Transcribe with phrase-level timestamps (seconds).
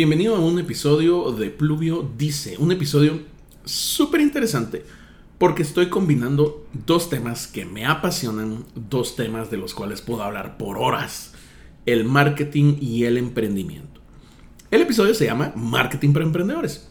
[0.00, 3.20] Bienvenido a un episodio de Pluvio Dice, un episodio
[3.66, 4.82] súper interesante
[5.36, 10.56] porque estoy combinando dos temas que me apasionan, dos temas de los cuales puedo hablar
[10.56, 11.34] por horas,
[11.84, 14.00] el marketing y el emprendimiento.
[14.70, 16.88] El episodio se llama Marketing para Emprendedores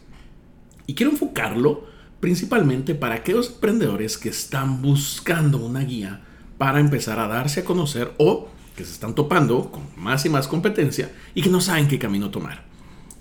[0.86, 1.88] y quiero enfocarlo
[2.20, 6.22] principalmente para aquellos emprendedores que están buscando una guía
[6.58, 10.46] para empezar a darse a conocer o que se están topando con más y más
[10.46, 12.69] competencia y que no saben qué camino tomar.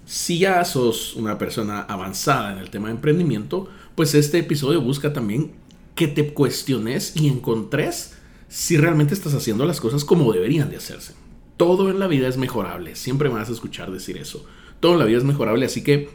[0.10, 5.14] Si ya sos una persona avanzada en el tema de emprendimiento, pues este episodio busca
[5.14, 5.52] también
[5.94, 11.14] que te cuestiones y encontres si realmente estás haciendo las cosas como deberían de hacerse.
[11.58, 14.44] Todo en la vida es mejorable, siempre me vas a escuchar decir eso.
[14.80, 16.10] Todo en la vida es mejorable, así que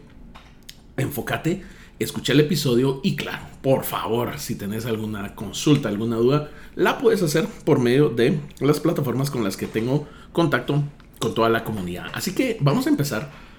[0.97, 1.63] enfócate,
[2.01, 7.23] escucha el episodio y claro, por favor, si tenés alguna consulta, alguna duda, la puedes
[7.23, 10.83] hacer por medio de las plataformas con las que tengo contacto
[11.21, 12.07] con toda la comunidad.
[12.13, 13.54] Así que vamos a empezar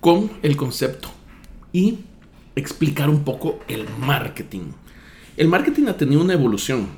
[0.00, 1.08] con el concepto
[1.72, 1.98] y
[2.56, 4.72] explicar un poco el marketing.
[5.36, 6.88] El marketing ha tenido una evolución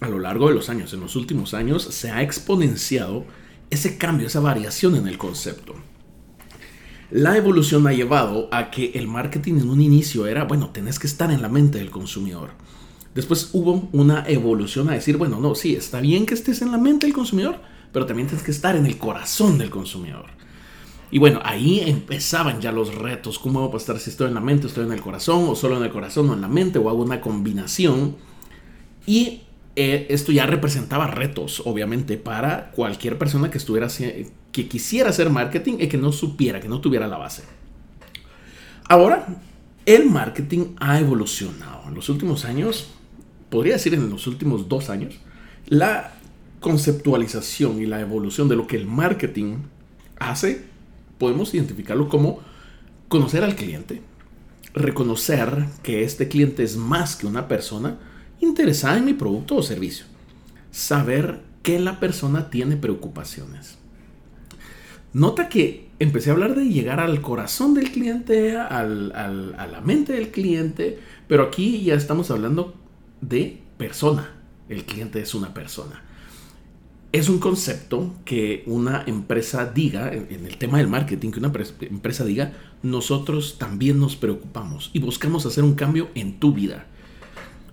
[0.00, 0.92] a lo largo de los años.
[0.92, 3.24] En los últimos años se ha exponenciado
[3.70, 5.74] ese cambio, esa variación en el concepto.
[7.10, 11.06] La evolución ha llevado a que el marketing en un inicio era, bueno, tenés que
[11.06, 12.50] estar en la mente del consumidor.
[13.14, 16.78] Después hubo una evolución a decir, bueno, no, sí, está bien que estés en la
[16.78, 17.60] mente del consumidor,
[17.92, 20.30] pero también tienes que estar en el corazón del consumidor.
[21.12, 23.38] Y bueno, ahí empezaban ya los retos.
[23.38, 25.76] ¿Cómo va a estar si estoy en la mente, estoy en el corazón, o solo
[25.76, 28.16] en el corazón o en la mente, o hago una combinación?
[29.06, 29.42] Y
[29.76, 33.88] eh, esto ya representaba retos, obviamente, para cualquier persona que estuviera
[34.52, 37.42] que quisiera hacer marketing y que no supiera, que no tuviera la base.
[38.88, 39.26] Ahora,
[39.84, 41.88] el marketing ha evolucionado.
[41.88, 42.88] En los últimos años,
[43.50, 45.18] podría decir en los últimos dos años,
[45.66, 46.14] la
[46.60, 49.56] conceptualización y la evolución de lo que el marketing
[50.18, 50.71] hace
[51.22, 52.40] podemos identificarlo como
[53.06, 54.02] conocer al cliente,
[54.74, 57.96] reconocer que este cliente es más que una persona
[58.40, 60.04] interesada en mi producto o servicio,
[60.72, 63.78] saber que la persona tiene preocupaciones.
[65.12, 70.32] Nota que empecé a hablar de llegar al corazón del cliente, a la mente del
[70.32, 72.74] cliente, pero aquí ya estamos hablando
[73.20, 74.32] de persona.
[74.68, 76.02] El cliente es una persona
[77.12, 82.24] es un concepto que una empresa diga, en el tema del marketing, que una empresa
[82.24, 86.86] diga, nosotros también nos preocupamos y buscamos hacer un cambio en tu vida.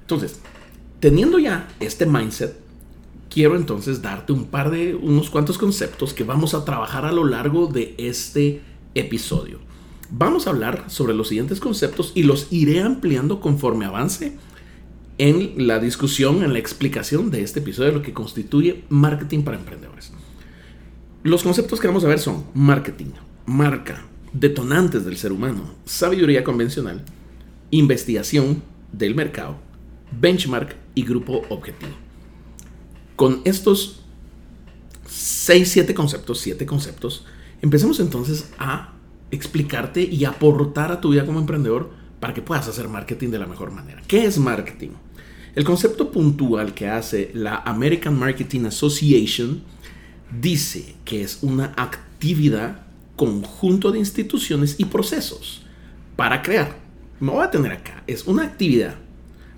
[0.02, 0.42] Entonces,
[1.00, 2.60] teniendo ya este mindset,
[3.30, 7.24] quiero entonces darte un par de, unos cuantos conceptos que vamos a trabajar a lo
[7.24, 8.62] largo de este
[8.94, 9.60] episodio.
[10.12, 14.38] Vamos a hablar sobre los siguientes conceptos y los iré ampliando conforme avance
[15.20, 19.58] en la discusión, en la explicación de este episodio de lo que constituye marketing para
[19.58, 20.12] emprendedores.
[21.24, 23.12] Los conceptos que vamos a ver son marketing,
[23.46, 27.04] marca, detonantes del ser humano, sabiduría convencional,
[27.70, 28.64] investigación
[28.94, 29.58] del mercado,
[30.20, 31.92] benchmark y grupo objetivo.
[33.18, 34.06] Con estos
[35.06, 37.26] 6, 7 conceptos, 7 conceptos,
[37.62, 38.94] empecemos entonces a
[39.32, 41.90] explicarte y aportar a tu vida como emprendedor
[42.22, 44.02] para que puedas hacer marketing de la mejor manera.
[44.08, 44.92] ¿Qué es marketing?
[45.56, 49.64] El concepto puntual que hace la American Marketing Association
[50.40, 52.82] dice que es una actividad
[53.16, 55.64] conjunto de instituciones y procesos
[56.16, 56.78] para crear.
[57.20, 58.96] Me voy a tener acá, es una actividad.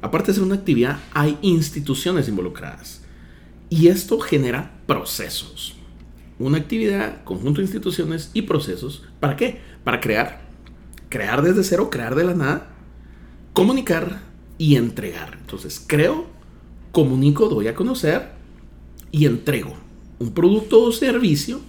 [0.01, 3.01] Aparte de ser una actividad, hay instituciones involucradas.
[3.69, 5.75] Y esto genera procesos.
[6.40, 9.03] Una actividad, conjunto de instituciones y procesos.
[9.19, 9.59] ¿Para qué?
[9.84, 10.41] Para crear.
[11.09, 12.69] Crear desde cero, crear de la nada.
[13.53, 14.22] Comunicar,
[14.62, 15.40] y entregar.
[15.42, 16.28] Entonces creo,
[16.92, 18.30] comunico, doy a conocer
[19.12, 19.74] y entrego
[20.20, 21.62] un producto o servicio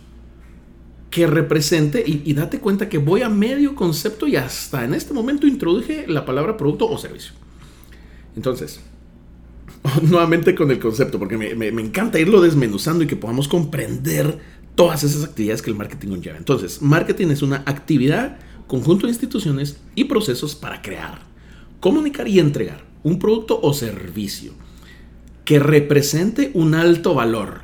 [1.09, 5.47] que represente y, date cuenta que voy a medio concepto y hasta en este momento
[5.47, 7.33] introduje la palabra producto o servicio.
[8.37, 8.81] Entonces,
[10.03, 14.39] nuevamente con el concepto, porque me, me, encanta irlo desmenuzando y que podamos comprender
[14.75, 16.37] todas esas actividades que el marketing conlleva.
[16.37, 21.32] Entonces, marketing es una actividad, conjunto de instituciones y procesos para crear
[21.83, 24.53] comunicar y entregar un producto o servicio
[25.45, 27.63] que represente un alto valor.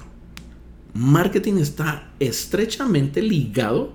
[0.93, 3.93] Marketing está estrechamente ligado,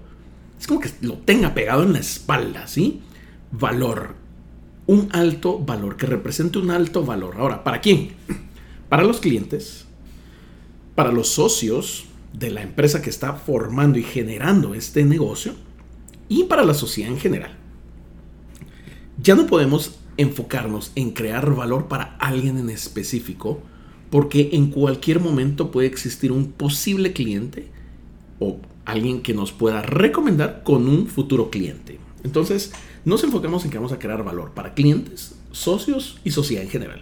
[0.58, 3.02] es como que lo tenga pegado en la espalda, ¿sí?
[3.52, 4.16] Valor,
[4.88, 7.36] un alto valor, que represente un alto valor.
[7.38, 8.12] Ahora, ¿para quién?
[8.88, 9.86] Para los clientes,
[10.96, 15.56] para los socios de la empresa que está formando y generando este negocio
[16.30, 17.58] y para la sociedad en general.
[19.18, 23.62] Ya no podemos enfocarnos en crear valor para alguien en específico,
[24.10, 27.68] porque en cualquier momento puede existir un posible cliente
[28.40, 32.00] o alguien que nos pueda recomendar con un futuro cliente.
[32.24, 32.72] Entonces,
[33.06, 37.02] nos enfocamos en que vamos a crear valor para clientes, socios y sociedad en general.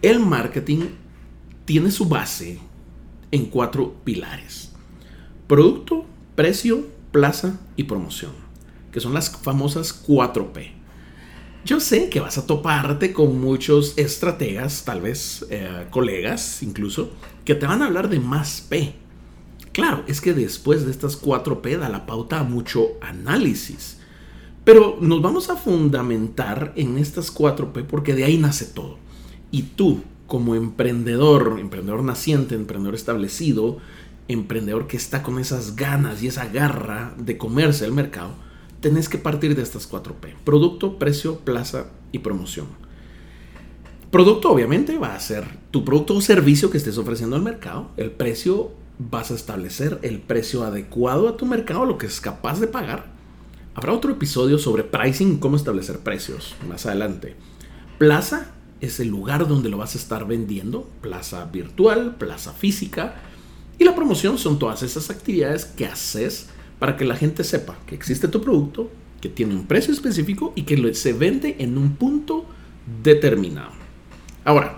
[0.00, 0.86] El marketing
[1.64, 2.58] tiene su base
[3.30, 4.72] en cuatro pilares.
[5.46, 6.04] Producto,
[6.34, 8.32] precio, plaza y promoción,
[8.92, 10.77] que son las famosas 4P.
[11.68, 17.10] Yo sé que vas a toparte con muchos estrategas, tal vez eh, colegas incluso,
[17.44, 18.94] que te van a hablar de más P.
[19.72, 23.98] Claro, es que después de estas 4P da la pauta a mucho análisis.
[24.64, 28.96] Pero nos vamos a fundamentar en estas 4P porque de ahí nace todo.
[29.50, 33.76] Y tú, como emprendedor, emprendedor naciente, emprendedor establecido,
[34.26, 38.47] emprendedor que está con esas ganas y esa garra de comerse el mercado,
[38.80, 40.34] tenés que partir de estas 4P.
[40.44, 42.66] Producto, precio, plaza y promoción.
[44.10, 47.90] Producto obviamente va a ser tu producto o servicio que estés ofreciendo al mercado.
[47.96, 52.58] El precio vas a establecer el precio adecuado a tu mercado, lo que es capaz
[52.58, 53.06] de pagar.
[53.74, 57.36] Habrá otro episodio sobre pricing, cómo establecer precios más adelante.
[57.98, 63.16] Plaza es el lugar donde lo vas a estar vendiendo, plaza virtual, plaza física.
[63.78, 66.48] Y la promoción son todas esas actividades que haces
[66.78, 68.90] para que la gente sepa que existe tu producto,
[69.20, 72.46] que tiene un precio específico y que se vende en un punto
[73.02, 73.72] determinado.
[74.44, 74.76] Ahora,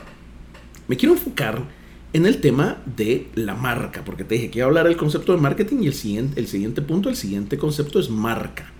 [0.89, 1.63] me quiero enfocar
[2.13, 5.33] en el tema de la marca, porque te dije que iba a hablar del concepto
[5.33, 8.73] de marketing y el siguiente, el siguiente punto, el siguiente concepto es marca.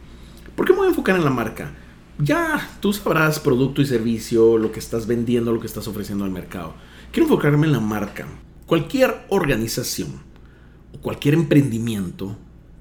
[0.57, 1.73] ¿Por qué me voy a enfocar en la marca?
[2.23, 6.31] ya tú sabrás producto y servicio, lo que estás vendiendo, lo que estás ofreciendo al
[6.31, 6.75] mercado.
[7.13, 8.27] Quiero enfocarme en la marca.
[8.67, 10.23] Cualquier organización
[10.93, 12.37] o cualquier emprendimiento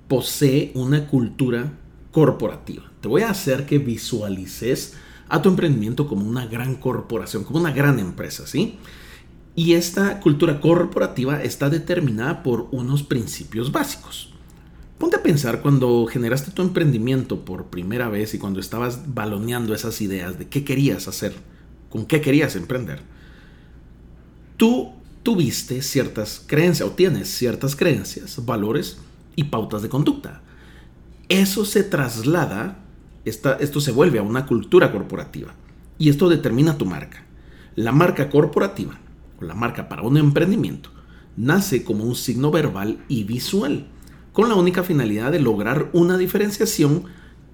[0.10, 1.72] posee una cultura
[2.12, 2.92] corporativa.
[3.00, 4.96] Te voy a hacer que visualices
[5.30, 8.78] a tu emprendimiento como una gran corporación, como una gran empresa, ¿sí?
[9.56, 14.34] Y esta cultura corporativa está determinada por unos principios básicos.
[14.98, 20.02] Ponte a pensar cuando generaste tu emprendimiento por primera vez y cuando estabas baloneando esas
[20.02, 21.34] ideas de qué querías hacer,
[21.90, 23.02] con qué querías emprender.
[24.58, 24.92] Tú
[25.24, 28.98] tuviste ciertas creencias o tienes ciertas creencias, valores
[29.40, 30.42] y pautas de conducta.
[31.30, 32.84] Eso se traslada,
[33.24, 35.54] esto se vuelve a una cultura corporativa
[35.98, 37.24] y esto determina tu marca.
[37.76, 39.00] La marca corporativa
[39.40, 40.90] o la marca para un emprendimiento
[41.38, 43.88] nace como un signo verbal y visual
[44.34, 47.06] con la única finalidad de lograr una diferenciación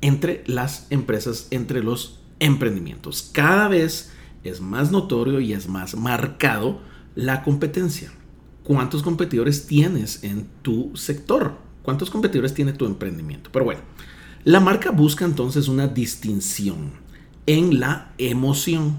[0.01, 3.29] entre las empresas, entre los emprendimientos.
[3.31, 4.11] Cada vez
[4.43, 6.79] es más notorio y es más marcado
[7.13, 8.11] la competencia.
[8.63, 11.64] ¿Cuántos competidores tienes en tu sector?
[11.85, 13.51] ¿Cuántos competidores tiene tu emprendimiento?
[13.53, 13.81] Pero bueno,
[14.43, 16.93] la marca busca entonces una distinción
[17.45, 18.97] en la emoción.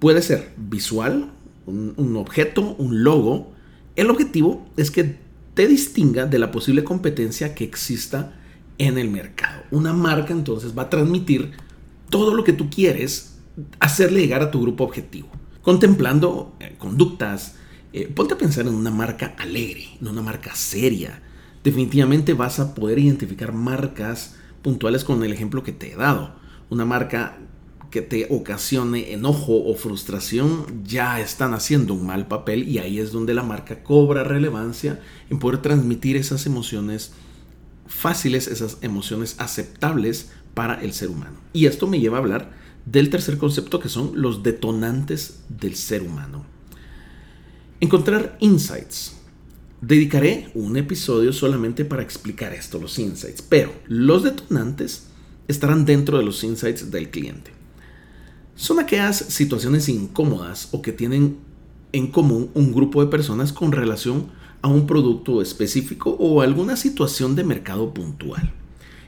[0.00, 1.30] Puede ser visual,
[1.66, 3.52] un, objeto, un logo.
[3.94, 5.18] El objetivo es que
[5.54, 8.34] te distinga de la posible competencia que exista
[8.78, 9.62] en el mercado.
[9.70, 11.52] Una marca entonces va a transmitir
[12.10, 13.38] todo lo que tú quieres
[13.78, 15.28] hacerle llegar a tu grupo objetivo,
[15.62, 17.54] contemplando eh, conductas.
[17.92, 21.22] Eh, ponte a pensar en una marca alegre, en una marca seria.
[21.64, 26.36] Definitivamente vas a poder identificar marcas puntuales con el ejemplo que te he dado.
[26.70, 27.38] Una marca
[27.90, 33.12] que te ocasione enojo o frustración ya están haciendo un mal papel y ahí es
[33.12, 35.00] donde la marca cobra relevancia
[35.30, 37.12] en poder transmitir esas emociones
[37.86, 41.38] fáciles, esas emociones aceptables para el ser humano.
[41.52, 42.50] Y esto me lleva a hablar
[42.84, 46.44] del tercer concepto que son los detonantes del ser humano.
[47.80, 49.16] Encontrar insights.
[49.86, 55.08] Dedicaré un episodio solamente para explicar esto, los insights, pero los detonantes
[55.48, 57.54] estarán dentro de los insights del cliente
[58.56, 61.38] son aquellas situaciones incómodas o que tienen
[61.92, 64.28] en común un grupo de personas con relación
[64.62, 68.52] a un producto específico o alguna situación de mercado puntual.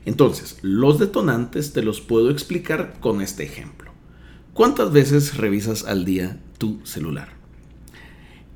[0.04, 3.92] Entonces, los detonantes te los puedo explicar con este ejemplo.
[4.52, 7.35] ¿Cuántas veces revisas al día tu celular?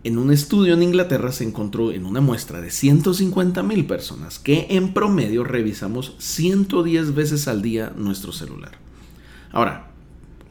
[0.02, 4.66] En un estudio en Inglaterra se encontró en una muestra de 150 mil personas que
[4.70, 8.72] en promedio revisamos 110 veces al día nuestro celular.
[9.52, 9.90] Ahora,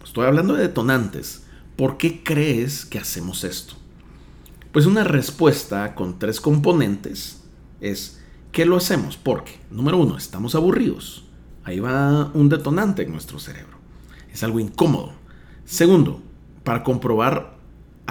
[0.09, 1.43] Estoy hablando de detonantes.
[1.75, 3.75] ¿Por qué crees que hacemos esto?
[4.71, 7.43] Pues una respuesta con tres componentes
[7.79, 8.19] es
[8.51, 9.17] ¿qué lo hacemos?
[9.17, 11.25] Porque, número uno, estamos aburridos.
[11.63, 13.77] Ahí va un detonante en nuestro cerebro.
[14.33, 15.13] Es algo incómodo.
[15.63, 16.23] Segundo,
[16.63, 17.58] para comprobar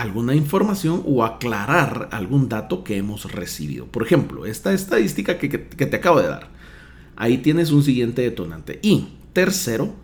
[0.01, 3.87] alguna información o aclarar algún dato que hemos recibido.
[3.87, 6.51] Por ejemplo, esta estadística que, te acabo de dar.
[7.17, 8.79] Ahí tienes un siguiente detonante.
[8.83, 9.95] Y tercero,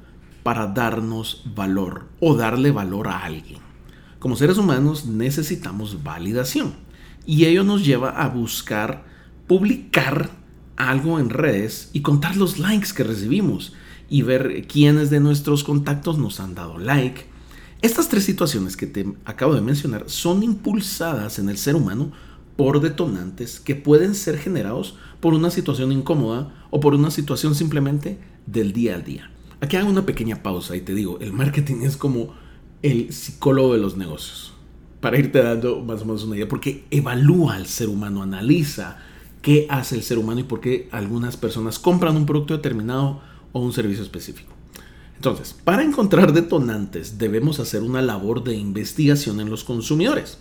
[0.43, 3.61] para darnos valor o darle valor a alguien.
[4.19, 6.75] Como seres humanos necesitamos validación
[7.25, 9.05] y ello nos lleva a buscar
[9.47, 10.31] publicar
[10.77, 13.75] algo en redes y contar los likes que recibimos
[14.09, 17.27] y ver quiénes de nuestros contactos nos han dado like.
[17.85, 22.13] Estas tres situaciones que te acabo de mencionar son impulsadas en el ser humano
[22.57, 28.17] por detonantes que pueden ser generados por una situación incómoda o por una situación simplemente
[28.47, 29.31] del día al día.
[29.61, 32.33] Aquí hago una pequeña pausa y te digo, el marketing es como
[32.81, 34.55] el psicólogo de los negocios.
[35.03, 38.97] Para irte dando más o menos una idea, porque evalúa al ser humano, analiza
[39.43, 43.21] qué hace el ser humano y por qué algunas personas compran un producto determinado
[43.53, 44.54] o un servicio específico.
[45.17, 50.39] Entonces, para encontrar detonantes debemos hacer una labor de investigación en los consumidores.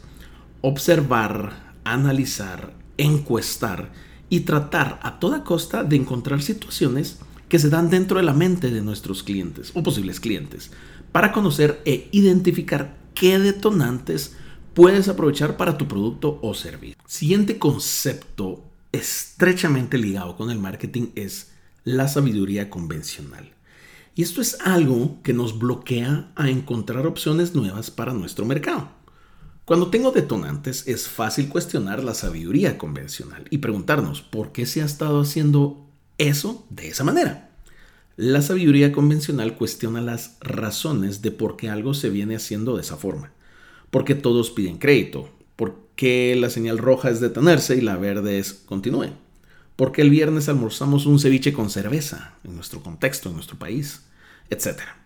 [0.61, 3.91] Observar, analizar, encuestar
[4.29, 8.71] y tratar a toda costa de encontrar situaciones que se dan dentro de la mente
[8.71, 10.71] de nuestros clientes o posibles clientes
[11.11, 14.35] para conocer e identificar qué detonantes
[14.73, 16.97] puedes aprovechar para tu producto o servicio.
[17.05, 21.51] Siguiente concepto estrechamente ligado con el marketing es
[21.83, 23.51] la sabiduría convencional.
[24.15, 28.89] Y esto es algo que nos bloquea a encontrar opciones nuevas para nuestro mercado.
[29.65, 34.85] Cuando tengo detonantes es fácil cuestionar la sabiduría convencional y preguntarnos por qué se ha
[34.85, 37.49] estado haciendo eso de esa manera.
[38.15, 42.97] La sabiduría convencional cuestiona las razones de por qué algo se viene haciendo de esa
[42.97, 43.31] forma.
[43.89, 45.29] ¿Por qué todos piden crédito?
[45.55, 49.11] ¿Por qué la señal roja es detenerse y la verde es continúe?
[49.75, 54.03] ¿Por qué el viernes almorzamos un ceviche con cerveza en nuestro contexto, en nuestro país?
[54.51, 54.97] Etcétera.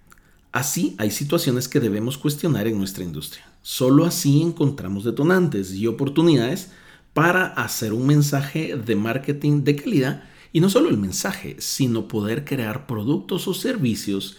[0.52, 3.46] Así hay situaciones que debemos cuestionar en nuestra industria.
[3.62, 6.72] Solo así encontramos detonantes y oportunidades
[7.14, 12.44] para hacer un mensaje de marketing de calidad y no solo el mensaje, sino poder
[12.44, 14.38] crear productos o servicios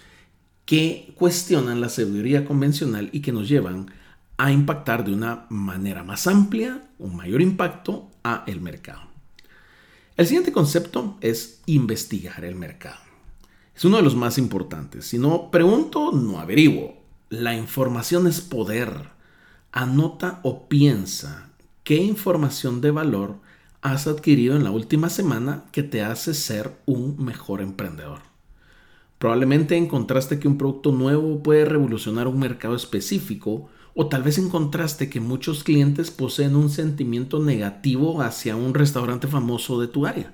[0.66, 3.90] que cuestionan la sabiduría convencional y que nos llevan
[4.36, 9.08] a impactar de una manera más amplia, un mayor impacto a el mercado.
[10.18, 12.98] El siguiente concepto es investigar el mercado.
[13.76, 15.06] Es uno de los más importantes.
[15.06, 16.96] Si no pregunto, no averiguo.
[17.28, 19.10] La información es poder.
[19.70, 21.52] Anota o piensa
[21.84, 23.36] qué información de valor
[23.80, 28.22] has adquirido en la última semana que te hace ser un mejor emprendedor.
[29.20, 33.68] Probablemente encontraste que un producto nuevo puede revolucionar un mercado específico
[34.00, 39.80] o tal vez encontraste que muchos clientes poseen un sentimiento negativo hacia un restaurante famoso
[39.80, 40.32] de tu área.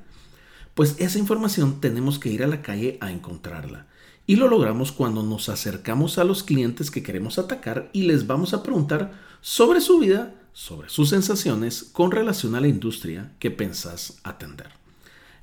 [0.74, 3.86] Pues esa información tenemos que ir a la calle a encontrarla.
[4.26, 8.52] Y lo logramos cuando nos acercamos a los clientes que queremos atacar y les vamos
[8.52, 14.18] a preguntar sobre su vida, sobre sus sensaciones con relación a la industria que pensás
[14.24, 14.68] atender.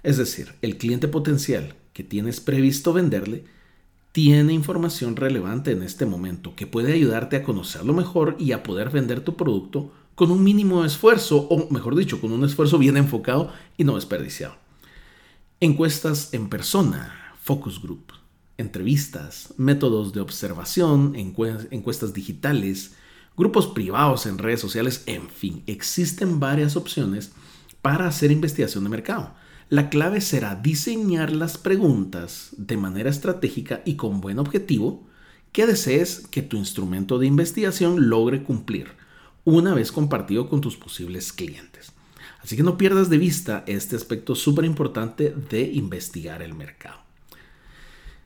[0.04, 3.46] Es decir, el cliente potencial que tienes previsto venderle
[4.12, 8.90] tiene información relevante en este momento que puede ayudarte a conocerlo mejor y a poder
[8.90, 13.52] vender tu producto con un mínimo esfuerzo, o mejor dicho, con un esfuerzo bien enfocado
[13.78, 14.56] y no desperdiciado.
[15.60, 18.14] Encuestas en persona, focus group,
[18.58, 22.96] entrevistas, métodos de observación, encuestas digitales,
[23.38, 27.32] grupos privados en redes sociales, en fin, existen varias opciones
[27.82, 29.34] para hacer investigación de mercado.
[29.72, 35.08] La clave será diseñar las preguntas de manera estratégica y con buen objetivo
[35.54, 38.90] que desees que tu instrumento de investigación logre cumplir
[39.46, 41.94] una vez compartido con tus posibles clientes.
[42.44, 47.00] Así que no pierdas de vista este aspecto súper importante de investigar el mercado.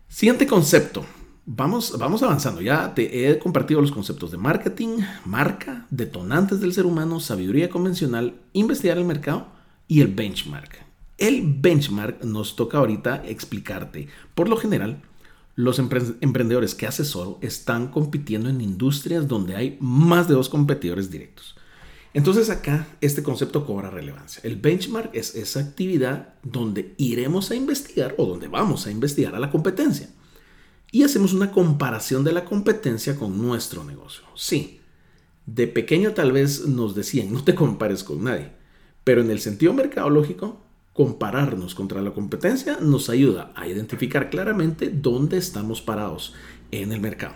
[0.08, 1.06] Siguiente concepto.
[1.46, 2.60] Vamos, vamos avanzando.
[2.60, 8.42] Ya te he compartido los conceptos de marketing, marca, detonantes del ser humano, sabiduría convencional,
[8.54, 9.50] investigar el mercado
[9.88, 10.85] y el benchmark.
[11.18, 14.10] El benchmark nos toca ahorita explicarte.
[14.34, 15.02] Por lo general,
[15.56, 21.56] los emprendedores que asesoro están compitiendo en industrias donde hay más de dos competidores directos.
[22.14, 24.42] Entonces acá este concepto cobra relevancia.
[24.44, 29.40] El benchmark es esa actividad donde iremos a investigar o donde vamos a investigar a
[29.40, 30.10] la competencia.
[30.92, 34.24] Y hacemos una comparación de la competencia con nuestro negocio.
[34.36, 34.80] Sí,
[35.46, 38.52] de pequeño tal vez nos decían, no te compares con nadie.
[39.04, 40.65] Pero en el sentido mercadológico,
[40.96, 46.34] compararnos contra la competencia nos ayuda a identificar claramente dónde estamos parados
[46.72, 47.36] en el mercado.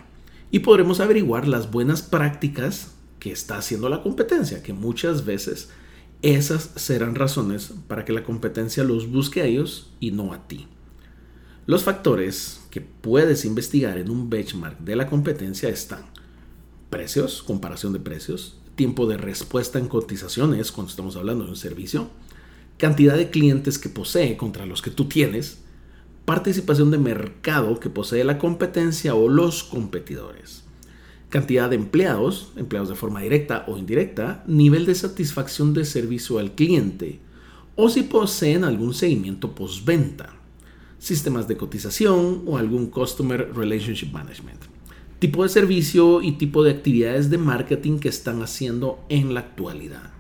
[0.49, 5.71] Y podremos averiguar las buenas prácticas que está haciendo la competencia, que muchas veces
[6.21, 10.67] esas serán razones para que la competencia los busque a ellos y no a ti.
[11.65, 16.05] Los factores que puedes investigar en un benchmark de la competencia están
[16.89, 22.09] precios, comparación de precios, tiempo de respuesta en cotizaciones cuando estamos hablando de un servicio,
[22.79, 25.59] cantidad de clientes que posee contra los que tú tienes,
[26.23, 30.63] participación de mercado que posee la competencia o los competidores,
[31.27, 36.55] cantidad de empleados, empleados de forma directa o indirecta, nivel de satisfacción de servicio al
[36.55, 37.19] cliente,
[37.75, 40.35] o si poseen algún seguimiento postventa,
[40.99, 44.61] sistemas de cotización o algún Customer Relationship Management,
[45.19, 50.18] tipo de servicio y tipo de actividades de marketing que están haciendo en la actualidad.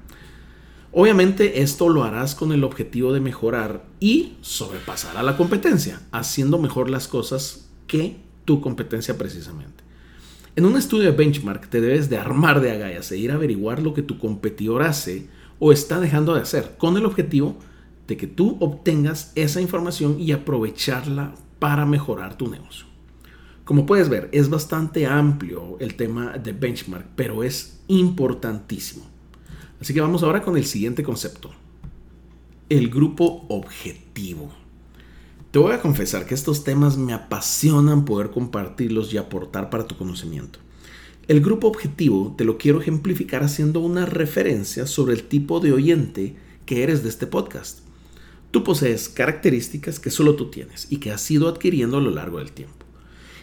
[0.91, 6.57] Obviamente esto lo harás con el objetivo de mejorar y sobrepasar a la competencia, haciendo
[6.57, 9.83] mejor las cosas que tu competencia precisamente.
[10.55, 13.83] En un estudio de benchmark te debes de armar de agallas e ir a averiguar
[13.83, 15.29] lo que tu competidor hace
[15.59, 17.59] o está dejando de hacer, con el objetivo
[18.07, 22.87] de que tú obtengas esa información y aprovecharla para mejorar tu negocio.
[23.63, 29.05] Como puedes ver, es bastante amplio el tema de benchmark, pero es importantísimo.
[29.81, 31.51] Así que vamos ahora con el siguiente concepto.
[32.67, 34.51] El grupo objetivo.
[35.51, 39.97] Te voy a confesar que estos temas me apasionan poder compartirlos y aportar para tu
[39.97, 40.59] conocimiento.
[41.27, 46.35] El grupo objetivo te lo quiero ejemplificar haciendo una referencia sobre el tipo de oyente
[46.65, 47.79] que eres de este podcast.
[48.51, 52.39] Tú posees características que solo tú tienes y que has ido adquiriendo a lo largo
[52.39, 52.85] del tiempo.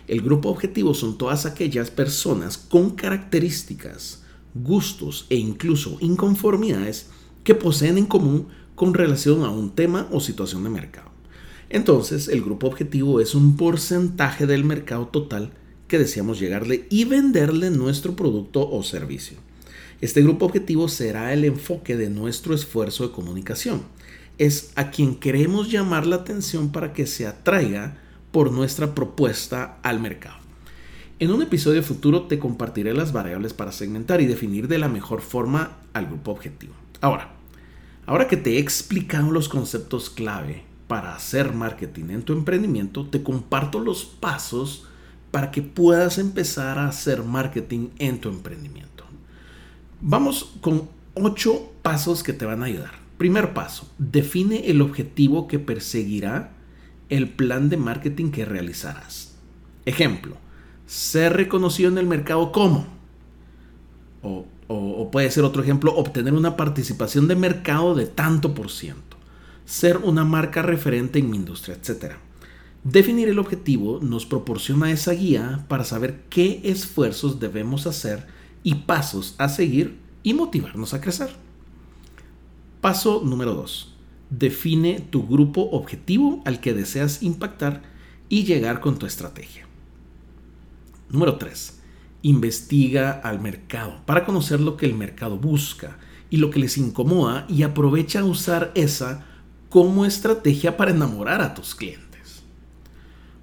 [0.07, 4.25] El grupo objetivo son todas aquellas personas con características
[4.63, 7.09] gustos e incluso inconformidades
[7.45, 11.11] que poseen en común con relación a un tema o situación de mercado.
[11.69, 15.53] Entonces, el grupo objetivo es un porcentaje del mercado total
[15.89, 19.39] que deseamos llegarle y venderle nuestro producto o servicio.
[20.01, 23.83] Este grupo objetivo será el enfoque de nuestro esfuerzo de comunicación.
[24.39, 27.99] Es a quien queremos llamar la atención para que se atraiga
[28.31, 30.46] por nuestra propuesta al mercado.
[31.19, 35.23] En un episodio futuro te compartiré las variables para segmentar y definir de la mejor
[35.23, 36.75] forma al grupo objetivo.
[37.01, 37.31] Ahora,
[38.05, 43.23] ahora que te he explicado los conceptos clave para hacer marketing en tu emprendimiento, te
[43.23, 44.89] comparto los pasos
[45.31, 49.05] para que puedas empezar a hacer marketing en tu emprendimiento.
[50.03, 52.93] Vamos con ocho pasos que te van a ayudar.
[53.17, 56.53] Primer paso, define el objetivo que perseguirá
[57.09, 59.35] el plan de marketing que realizarás.
[59.87, 60.37] Ejemplo,
[60.87, 62.87] ser reconocido en el mercado como,
[64.23, 69.17] o, puede ser otro ejemplo, obtener una participación de mercado de tanto por ciento,
[69.65, 72.15] ser una marca referente en mi industria, etc.
[72.83, 78.27] Definir el objetivo nos proporciona esa guía para saber qué esfuerzos debemos hacer
[78.63, 81.31] y pasos a seguir y motivarnos a crecer.
[82.81, 83.95] Paso número 2.
[84.31, 87.83] Define tu grupo objetivo al que deseas impactar
[88.29, 89.66] y llegar con tu estrategia.
[91.09, 91.81] Número 3.
[92.23, 95.99] Investiga al mercado para conocer lo que el mercado busca
[96.31, 99.25] y lo que les incomoda y aprovecha a usar esa
[99.69, 102.43] como estrategia para enamorar a tus clientes.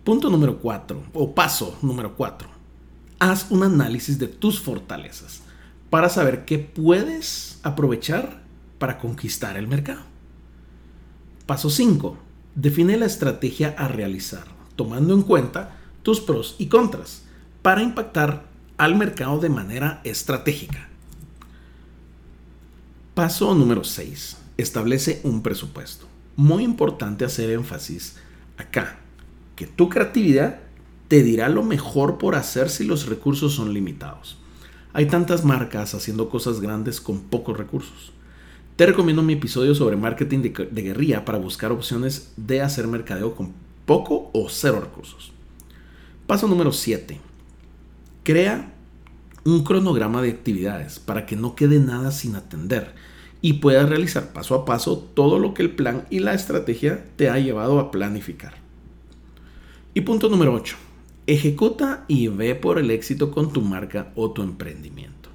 [0.03, 2.49] Punto número 4 o paso número 4.
[3.19, 5.41] Haz un análisis de tus fortalezas
[5.89, 8.43] para saber qué puedes aprovechar
[8.79, 10.01] para conquistar el mercado.
[11.45, 12.17] Paso 5.
[12.55, 14.45] Define la estrategia a realizar,
[14.75, 17.22] tomando en cuenta tus pros y contras
[17.63, 18.43] para impactar
[18.77, 20.89] al mercado de manera estratégica.
[23.15, 24.37] Paso número 6.
[24.57, 26.05] Establece un presupuesto.
[26.35, 28.17] Muy importante hacer énfasis
[28.57, 28.97] acá,
[29.55, 30.59] que tu creatividad
[31.07, 34.37] te dirá lo mejor por hacer si los recursos son limitados.
[34.91, 38.11] Hay tantas marcas haciendo cosas grandes con pocos recursos.
[38.75, 43.53] Te recomiendo mi episodio sobre marketing de, guerrilla para buscar opciones de hacer mercadeo con
[43.85, 45.31] poco o cero recursos.
[46.27, 47.32] Paso número 7
[48.23, 48.73] Crea
[49.43, 52.95] un cronograma de actividades para que no quede nada sin atender
[53.41, 57.29] y puedas realizar paso a paso todo lo que el plan y la estrategia te
[57.29, 58.53] ha llevado a planificar.
[59.93, 60.77] Y punto número 8.
[61.27, 65.29] Ejecuta y ve por el éxito con tu marca o tu emprendimiento.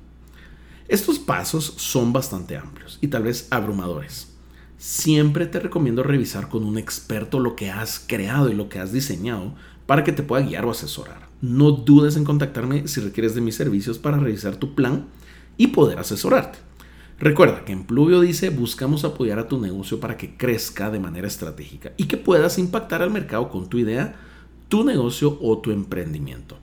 [0.89, 4.33] Estos pasos son bastante amplios y tal vez abrumadores.
[4.79, 8.93] Siempre te recomiendo revisar con un experto lo que has creado y lo que has
[8.93, 9.55] diseñado
[9.89, 11.31] para que te pueda guiar o asesorar.
[11.41, 15.07] No dudes en contactarme si requieres de mis servicios para revisar tu plan
[15.57, 16.59] y poder asesorarte.
[17.19, 21.27] Recuerda que en Pluvio dice buscamos apoyar a tu negocio para que crezca de manera
[21.27, 24.17] estratégica y que puedas impactar al mercado con tu idea,
[24.69, 26.59] tu negocio o tu emprendimiento.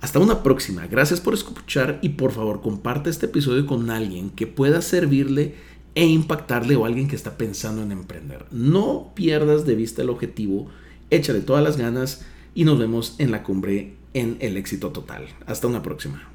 [0.00, 0.88] Hasta una próxima.
[0.88, 5.54] Gracias por escuchar y por favor comparte este episodio con alguien que pueda servirle
[5.94, 8.46] e impactarle o alguien que está pensando en emprender.
[8.50, 10.66] No pierdas de vista el objetivo,
[11.10, 15.28] échale todas las ganas y nos vemos en la cumbre en el éxito total.
[15.46, 16.33] Hasta una próxima.